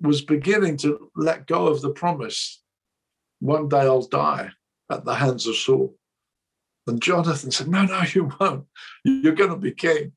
[0.00, 2.62] was beginning to let go of the promise
[3.40, 4.50] one day I'll die
[4.90, 5.96] at the hands of Saul.
[6.86, 8.64] And Jonathan said, No, no, you won't.
[9.04, 10.12] You're going to be king.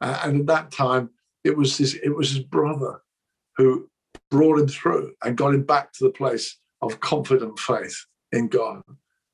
[0.00, 1.10] Uh, and at that time,
[1.44, 3.00] it was his, it was his brother
[3.56, 3.88] who
[4.30, 7.96] brought him through and got him back to the place of confident faith
[8.32, 8.82] in God.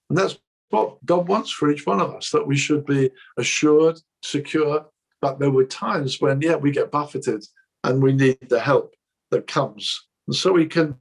[0.08, 0.38] And that's
[0.70, 4.86] what God wants for each one of us that we should be assured, secure.
[5.20, 7.44] But there were times when, yeah, we get buffeted
[7.84, 8.94] and we need the help
[9.30, 10.08] that comes.
[10.26, 10.96] And so we can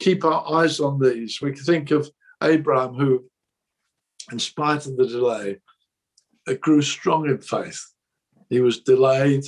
[0.00, 1.40] keep our eyes on these.
[1.40, 2.10] We can think of
[2.42, 3.24] Abraham, who,
[4.30, 5.60] in spite of the delay,
[6.60, 7.80] grew strong in faith.
[8.50, 9.44] He was delayed,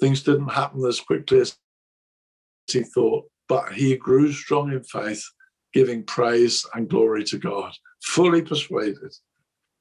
[0.00, 1.56] things didn't happen as quickly as
[2.70, 5.24] he thought, but he grew strong in faith,
[5.72, 9.14] giving praise and glory to God fully persuaded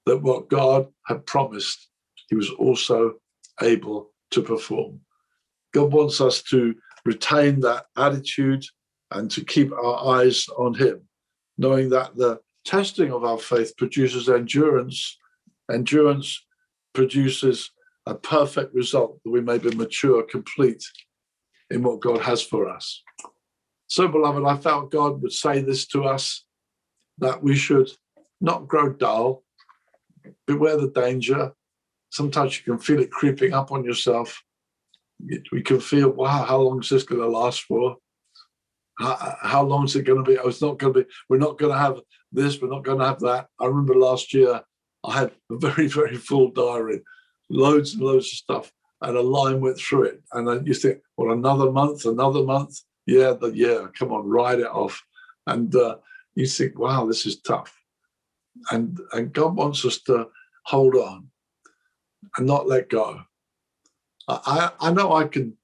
[0.05, 1.89] that what God had promised,
[2.29, 3.15] he was also
[3.61, 4.99] able to perform.
[5.73, 6.75] God wants us to
[7.05, 8.63] retain that attitude
[9.11, 11.01] and to keep our eyes on him,
[11.57, 15.17] knowing that the testing of our faith produces endurance.
[15.71, 16.43] Endurance
[16.93, 17.71] produces
[18.05, 20.83] a perfect result that we may be mature, complete
[21.69, 23.01] in what God has for us.
[23.91, 26.45] So, beloved, I felt God would say this to us
[27.17, 27.89] that we should
[28.39, 29.43] not grow dull.
[30.47, 31.51] Beware the danger.
[32.09, 34.41] Sometimes you can feel it creeping up on yourself.
[35.51, 37.97] We can feel, wow, how long is this going to last for?
[38.97, 40.37] How, how long is it going to be?
[40.37, 41.99] Oh, it's not going to be, we're not going to have
[42.31, 43.47] this, we're not going to have that.
[43.59, 44.61] I remember last year,
[45.03, 47.01] I had a very, very full diary,
[47.49, 50.23] loads and loads of stuff, and a line went through it.
[50.31, 52.79] And then you think, well, another month, another month.
[53.05, 55.03] Yeah, the yeah, come on, ride it off.
[55.47, 55.97] And uh,
[56.35, 57.81] you think, wow, this is tough
[58.69, 60.27] and and God wants us to
[60.65, 61.27] hold on
[62.37, 63.21] and not let go.
[64.27, 65.57] I I know I can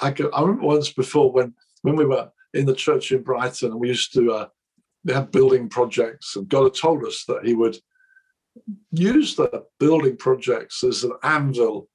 [0.00, 3.70] I can I remember once before when when we were in the church in Brighton
[3.70, 4.48] and we used to uh,
[5.08, 7.78] had building projects and God had told us that He would
[8.90, 11.88] use the building projects as an anvil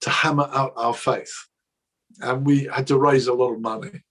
[0.00, 1.32] to hammer out our faith,
[2.20, 4.02] and we had to raise a lot of money.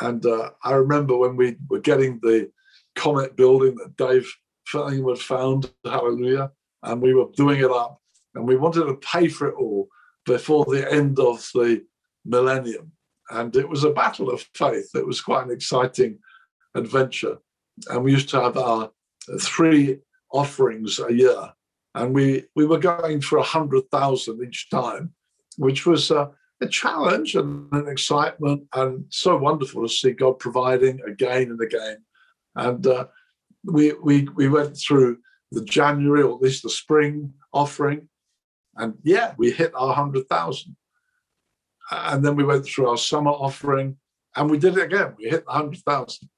[0.00, 2.50] And uh, I remember when we were getting the
[2.94, 4.30] Comet building that Dave
[4.66, 6.50] Fellingham had found, hallelujah,
[6.82, 8.00] and we were doing it up.
[8.34, 9.88] and we wanted to pay for it all
[10.26, 11.84] before the end of the
[12.24, 12.92] millennium.
[13.30, 14.90] And it was a battle of faith.
[14.94, 16.18] It was quite an exciting
[16.74, 17.38] adventure.
[17.90, 18.90] And we used to have our
[19.40, 19.98] three
[20.32, 21.52] offerings a year.
[21.94, 25.14] And we, we were going for a 100,000 each time,
[25.56, 26.28] which was uh,
[26.60, 31.98] a challenge and an excitement, and so wonderful to see God providing again and again.
[32.56, 33.06] And uh,
[33.64, 35.18] we, we, we went through
[35.52, 38.08] the January, or at least the spring offering,
[38.76, 40.76] and yeah, we hit our 100,000.
[41.90, 43.96] And then we went through our summer offering,
[44.36, 45.14] and we did it again.
[45.18, 46.28] We hit the 100,000.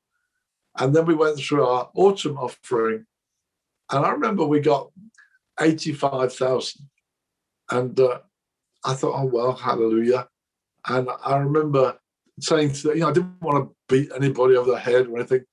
[0.79, 3.05] And then we went through our autumn offering,
[3.91, 4.91] and I remember we got
[5.61, 6.89] 85,000.
[7.71, 8.21] And uh,
[8.85, 10.29] I thought, oh, well, hallelujah.
[10.89, 11.99] And I remember
[12.41, 15.45] saying, to, you know, I didn't want to beat anybody over the head or anything.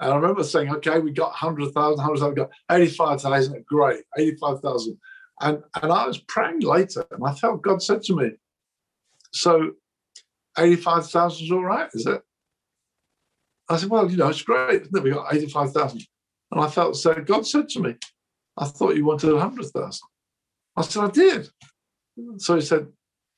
[0.00, 4.98] And I remember saying, okay, we got 100,000, 100,000, we got 85,000, great, 85,000.
[5.40, 8.32] And, and I was praying later and I felt God said to me,
[9.32, 9.72] so
[10.58, 12.22] 85,000 is all right, is it?
[13.68, 15.02] I said, well, you know, it's great, isn't it?
[15.02, 16.06] We got 85,000.
[16.52, 17.96] And I felt so God said to me,
[18.56, 20.08] I thought you wanted 100,000.
[20.76, 21.48] I said, I did.
[22.38, 22.88] So he said,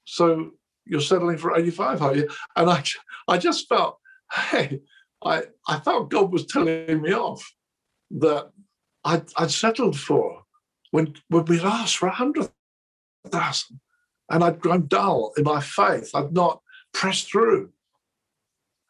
[0.05, 0.53] So
[0.85, 2.31] you're settling for 85, are you?
[2.55, 2.83] And I,
[3.29, 3.99] I just felt,
[4.33, 4.81] hey,
[5.25, 7.45] I, I felt God was telling me off
[8.13, 8.51] that
[9.05, 10.43] I'd, I'd settled for
[10.91, 13.81] when, when we asked for 100,000
[14.31, 16.11] and I'd grown dull in my faith.
[16.15, 16.61] I'd not
[16.93, 17.71] pressed through.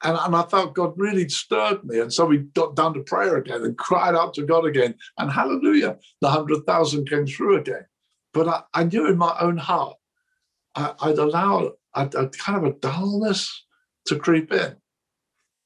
[0.02, 2.00] And, and I felt God really stirred me.
[2.00, 4.94] And so we got down to prayer again and cried out to God again.
[5.18, 7.86] And hallelujah, the 100,000 came through again.
[8.36, 9.96] But I, I knew in my own heart,
[10.74, 11.34] I, would
[11.94, 13.64] I'd, I'd kind of a dullness
[14.08, 14.76] to creep in.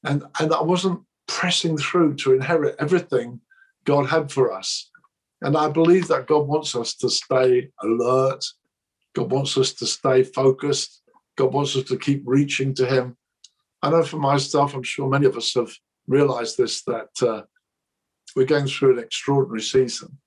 [0.05, 3.41] And, and I wasn't pressing through to inherit everything
[3.85, 4.89] God had for us.
[5.43, 8.45] And I believe that God wants us to stay alert.
[9.17, 11.03] God wants us to stay focused.
[11.37, 13.17] God wants us to keep reaching to Him.
[13.83, 15.73] I know for myself, I'm sure many of us have
[16.07, 17.43] realized this that uh,
[18.37, 20.19] we're going through an extraordinary season.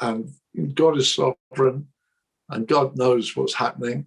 [0.00, 0.30] And
[0.74, 1.88] God is sovereign
[2.50, 4.06] and God knows what's happening.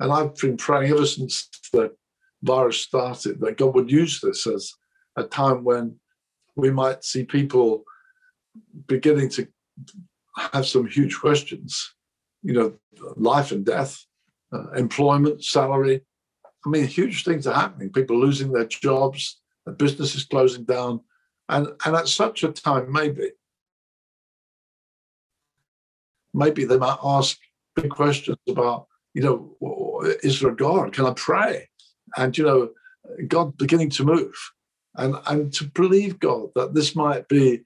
[0.00, 1.92] And I've been praying ever since the
[2.42, 4.72] virus started that God would use this as
[5.16, 5.98] a time when
[6.56, 7.84] we might see people
[8.86, 9.48] beginning to
[10.52, 11.94] have some huge questions,
[12.42, 12.74] you know,
[13.16, 14.04] life and death,
[14.52, 16.02] uh, employment, salary.
[16.66, 17.90] I mean, huge things are happening.
[17.90, 21.00] People losing their jobs, their businesses closing down.
[21.48, 23.30] And, and at such a time, maybe
[26.34, 27.38] maybe they might ask
[27.76, 30.92] big questions about, you know, is there a God?
[30.92, 31.68] Can I pray?
[32.16, 32.70] And, you know,
[33.26, 34.34] God beginning to move.
[34.96, 37.62] And, and to believe God that this might be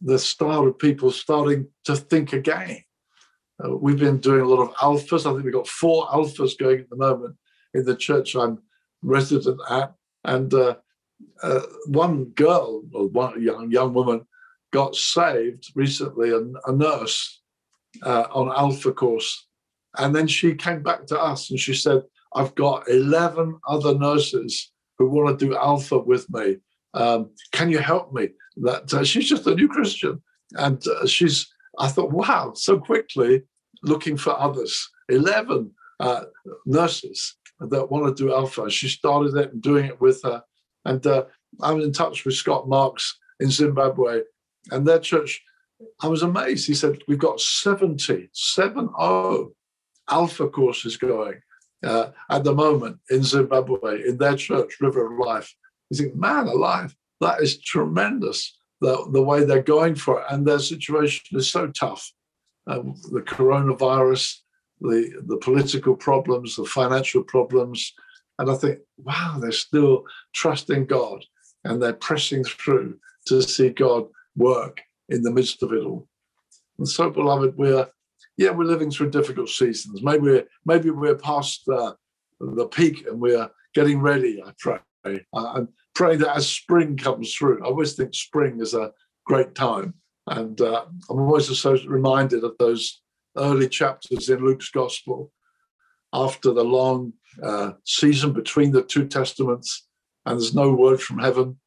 [0.00, 2.84] the start of people starting to think again.
[3.62, 5.26] Uh, we've been doing a lot of alphas.
[5.26, 7.36] I think we've got four alphas going at the moment
[7.74, 8.62] in the church I'm
[9.02, 9.92] resident at.
[10.24, 10.76] And uh,
[11.42, 14.26] uh, one girl, or one young young woman,
[14.72, 17.37] got saved recently, a, a nurse
[18.02, 19.46] uh, on Alpha course.
[19.96, 22.02] And then she came back to us and she said,
[22.34, 26.58] I've got 11 other nurses who want to do Alpha with me.
[26.94, 28.28] Um, can you help me?
[28.58, 30.22] That uh, she's just a new Christian.
[30.54, 31.46] And uh, she's,
[31.78, 33.42] I thought, wow, so quickly
[33.82, 34.88] looking for others.
[35.08, 36.24] 11 uh,
[36.66, 38.70] nurses that want to do Alpha.
[38.70, 40.42] She started it and doing it with her.
[40.84, 41.24] And uh,
[41.60, 44.22] I'm in touch with Scott Marks in Zimbabwe,
[44.70, 45.42] and their church
[46.00, 46.66] I was amazed.
[46.66, 49.52] He said, We've got 70, 7 0
[50.10, 51.40] alpha courses going
[51.84, 55.54] uh, at the moment in Zimbabwe, in their church, River of Life.
[55.90, 60.26] You think, man alive, that is tremendous, the, the way they're going for it.
[60.30, 62.10] And their situation is so tough.
[62.66, 64.36] Um, the coronavirus,
[64.80, 67.92] the, the political problems, the financial problems.
[68.38, 71.24] And I think, wow, they're still trusting God
[71.64, 76.08] and they're pressing through to see God work in the midst of it all.
[76.78, 77.88] And so, beloved, we're
[78.36, 80.02] yeah, we're living through difficult seasons.
[80.02, 81.92] Maybe we're maybe we're past uh,
[82.40, 84.42] the peak and we're getting ready.
[84.42, 84.78] I pray.
[85.34, 87.62] I'm praying that as spring comes through.
[87.62, 88.92] I always think spring is a
[89.26, 89.94] great time,
[90.26, 93.02] and uh, I'm always so reminded of those
[93.36, 95.32] early chapters in Luke's Gospel
[96.12, 99.86] after the long uh, season between the two testaments,
[100.26, 101.58] and there's no word from heaven,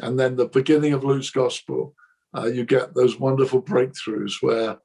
[0.00, 1.94] and then the beginning of Luke's Gospel
[2.38, 4.78] uh, you get those wonderful breakthroughs where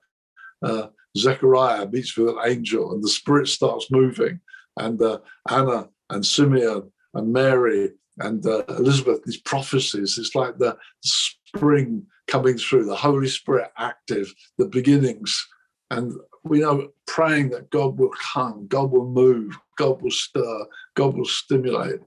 [0.64, 0.88] uh,
[1.18, 4.40] Zechariah meets with an angel and the spirit starts moving,
[4.78, 10.78] and uh, Anna and Simeon and Mary and uh, Elizabeth, these prophecies, it's like the
[11.04, 15.48] spring coming through, the Holy Spirit active, the beginnings.
[15.90, 21.16] And we know praying that God will come, God will move, God will stir, God
[21.16, 22.00] will stimulate,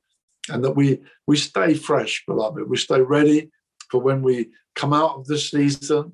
[0.49, 2.69] and that we we stay fresh, beloved.
[2.69, 3.51] We stay ready
[3.91, 6.13] for when we come out of this season.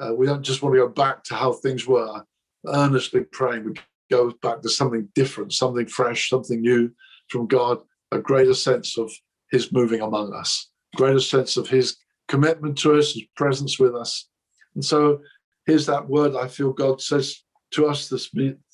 [0.00, 2.22] Uh, we don't just want to go back to how things were.
[2.66, 3.74] Earnestly praying, we
[4.10, 6.90] go back to something different, something fresh, something new
[7.28, 7.82] from God.
[8.12, 9.12] A greater sense of
[9.50, 11.96] His moving among us, greater sense of His
[12.28, 14.28] commitment to us, His presence with us.
[14.74, 15.20] And so,
[15.66, 17.42] here's that word I feel God says
[17.72, 18.30] to us this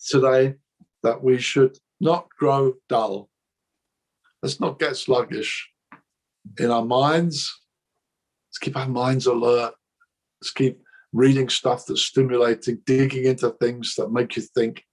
[0.09, 0.55] today
[1.03, 3.31] that we should not grow dull.
[4.43, 5.69] Let's not get sluggish
[6.59, 7.60] in our minds.
[8.51, 9.75] Let's keep our minds alert.
[10.41, 10.83] Let's keep
[11.13, 14.85] reading stuff that's stimulating, digging into things that make you think.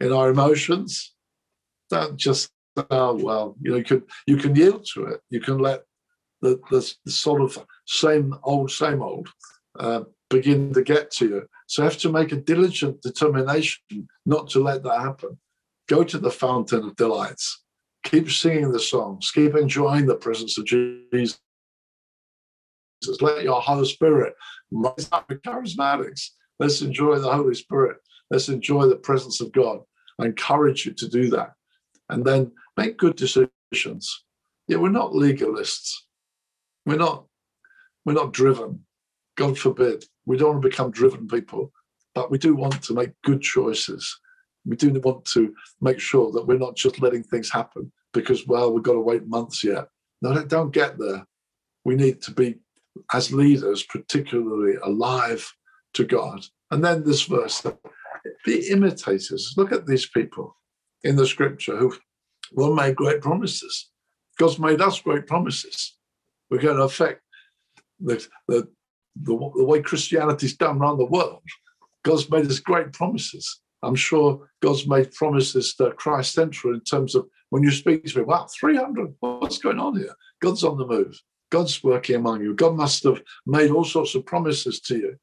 [0.00, 1.14] In our emotions,
[1.90, 2.50] don't just
[2.90, 5.20] oh well, you know, you can you can yield to it.
[5.28, 5.82] You can let
[6.40, 9.28] the the, the sort of same old, same old
[9.78, 11.46] uh, begin to get to you.
[11.66, 15.38] So you have to make a diligent determination not to let that happen.
[15.88, 17.62] Go to the fountain of delights.
[18.04, 19.30] Keep singing the songs.
[19.30, 21.38] Keep enjoying the presence of Jesus.
[23.20, 24.34] Let your Holy Spirit
[24.70, 26.28] rise up in charismatics.
[26.58, 27.98] Let's enjoy the Holy Spirit.
[28.30, 29.80] Let's enjoy the presence of God.
[30.18, 31.52] I encourage you to do that.
[32.08, 34.24] And then make good decisions.
[34.68, 35.94] Yeah, we're not legalists.
[36.86, 37.26] We're not,
[38.04, 38.84] we're not driven.
[39.36, 40.04] God forbid.
[40.26, 41.72] We don't want to become driven people,
[42.14, 44.20] but we do want to make good choices
[44.66, 48.72] we do want to make sure that we're not just letting things happen because, well,
[48.72, 49.88] we've got to wait months yet.
[50.22, 51.24] No, don't get there.
[51.84, 52.56] We need to be,
[53.12, 55.52] as leaders, particularly alive
[55.94, 56.44] to God.
[56.70, 57.64] And then this verse
[58.44, 59.54] be imitators.
[59.56, 60.56] Look at these people
[61.02, 61.94] in the scripture who
[62.52, 63.90] were made great promises.
[64.38, 65.96] God's made us great promises.
[66.50, 67.22] We're going to affect
[68.00, 68.68] the, the,
[69.16, 71.42] the, the way Christianity's done around the world.
[72.04, 73.60] God's made us great promises.
[73.82, 78.24] I'm sure God's made promises to ChristCentral in terms of when you speak to me,
[78.24, 80.14] wow, 300, what's going on here?
[80.40, 81.20] God's on the move.
[81.50, 82.54] God's working among you.
[82.54, 85.16] God must have made all sorts of promises to you.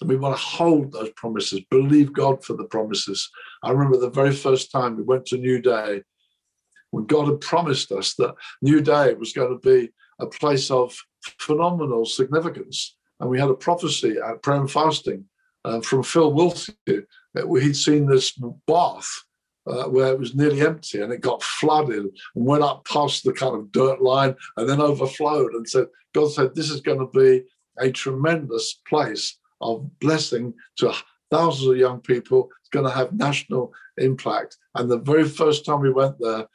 [0.00, 3.30] And we want to hold those promises, believe God for the promises.
[3.62, 6.02] I remember the very first time we went to New Day,
[6.90, 10.96] when God had promised us that New Day was going to be a place of
[11.38, 12.96] phenomenal significance.
[13.20, 15.24] And we had a prophecy at prayer and fasting
[15.64, 19.08] uh, from Phil Wilson that he'd seen this bath
[19.66, 22.04] uh, where it was nearly empty and it got flooded
[22.34, 26.30] and went up past the kind of dirt line and then overflowed and said god
[26.30, 27.42] said this is going to be
[27.78, 30.94] a tremendous place of blessing to
[31.30, 32.48] thousands of young people.
[32.60, 34.56] It's going to have national impact.
[34.74, 36.46] And the very first time we went there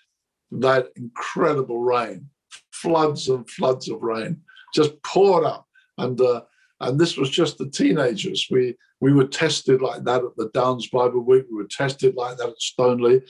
[0.51, 2.27] that incredible rain
[2.71, 4.41] floods and floods of rain
[4.73, 5.67] just poured up.
[5.97, 6.41] And uh,
[6.81, 8.47] and this was just the teenagers.
[8.49, 11.45] We we were tested like that at the Downs Bible Week.
[11.49, 13.21] We were tested like that at Stoneleigh,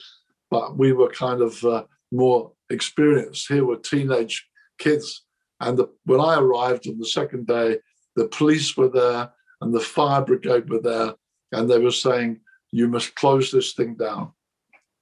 [0.50, 3.48] but we were kind of uh, more experienced.
[3.48, 4.46] Here were teenage
[4.78, 5.24] kids,
[5.60, 7.78] and the, when I arrived on the second day,
[8.16, 9.30] the police were there
[9.60, 11.14] and the fire brigade were there,
[11.52, 12.40] and they were saying,
[12.70, 14.32] "You must close this thing down."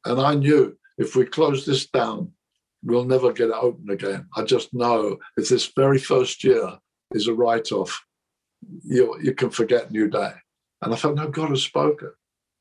[0.04, 2.32] And I knew if we close this down,
[2.82, 4.26] we'll never get it open again.
[4.36, 6.78] I just know it's this very first year
[7.12, 8.04] is a write-off
[8.84, 10.32] you, you can forget New Day.
[10.82, 12.12] And I felt, no, God has spoken.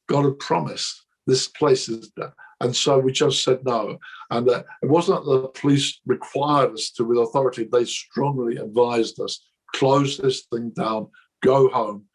[0.10, 2.34] God had promised this place is there.
[2.62, 4.00] And so we just said no.
[4.32, 9.20] And uh, it wasn't that the police required us to with authority, they strongly advised
[9.20, 9.40] us
[9.76, 11.08] close this thing down,
[11.44, 12.06] go home.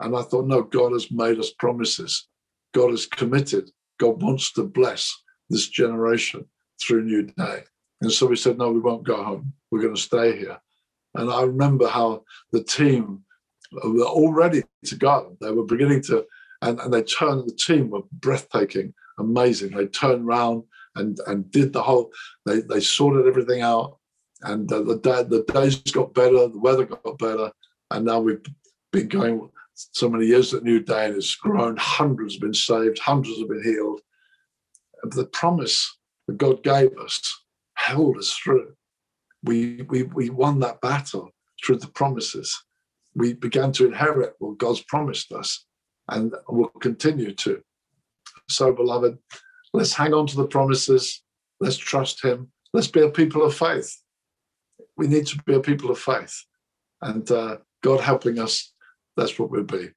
[0.00, 2.28] And I thought, no, God has made us promises.
[2.72, 3.70] God is committed.
[4.00, 5.14] God wants to bless
[5.48, 6.44] this generation
[6.82, 7.60] through New Day.
[8.00, 9.52] And so we said, no, we won't go home.
[9.70, 10.58] We're going to stay here.
[11.14, 13.23] And I remember how the team
[13.82, 15.36] were all ready to go.
[15.40, 16.24] They were beginning to,
[16.62, 19.76] and, and they turned, the team were breathtaking, amazing.
[19.76, 20.64] They turned around
[20.96, 22.12] and, and did the whole,
[22.46, 23.98] they, they sorted everything out.
[24.42, 27.50] And uh, the, day, the days got better, the weather got better.
[27.90, 28.44] And now we've
[28.92, 31.76] been going so many years at New Day and it's grown.
[31.76, 34.00] Hundreds have been saved, hundreds have been healed.
[35.02, 37.20] The promise that God gave us
[37.74, 38.74] held us through.
[39.42, 41.30] We, we, we won that battle
[41.62, 42.64] through the promises
[43.14, 45.64] we began to inherit what God's promised us
[46.08, 47.62] and will continue to.
[48.48, 49.18] So, beloved,
[49.72, 51.22] let's hang on to the promises.
[51.60, 52.50] Let's trust Him.
[52.72, 53.96] Let's be a people of faith.
[54.96, 56.44] We need to be a people of faith.
[57.00, 58.72] And uh, God helping us,
[59.16, 59.90] that's what we'll be.